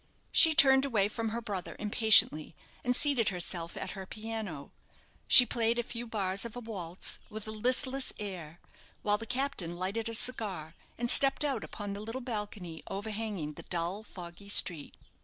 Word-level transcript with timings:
She 0.31 0.55
turned 0.55 0.83
away 0.83 1.07
from 1.09 1.29
her 1.29 1.43
brother 1.43 1.75
impatiently, 1.77 2.55
and 2.83 2.95
seated 2.95 3.29
herself 3.29 3.77
at 3.77 3.91
her 3.91 4.07
piano. 4.07 4.71
She 5.27 5.45
played 5.45 5.77
a 5.77 5.83
few 5.83 6.07
bars 6.07 6.43
of 6.43 6.55
a 6.55 6.59
waltz 6.59 7.19
with 7.29 7.47
a 7.47 7.51
listless 7.51 8.11
air, 8.17 8.59
while 9.03 9.19
the 9.19 9.27
captain 9.27 9.77
lighted 9.77 10.09
a 10.09 10.15
cigar, 10.15 10.73
and 10.97 11.11
stepped 11.11 11.45
out 11.45 11.63
upon 11.63 11.93
the 11.93 11.99
little 12.01 12.19
balcony, 12.19 12.81
overhanging 12.87 13.53
the 13.53 13.63
dull, 13.69 14.01
foggy 14.01 14.49
street. 14.49 14.95